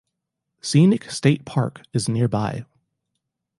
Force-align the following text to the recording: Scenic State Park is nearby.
Scenic 0.61 1.11
State 1.11 1.45
Park 1.45 1.83
is 1.93 2.09
nearby. 2.09 2.65